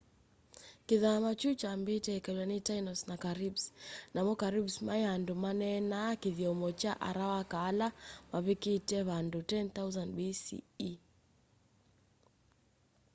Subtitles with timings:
[0.87, 3.63] kithama kyu kyambite ikalwa ni tainos na caribes
[4.13, 7.87] namo caribes mai andu maneenaa kithyomo kya arawaka ala
[8.31, 10.57] mavikite vandu 10,000 bce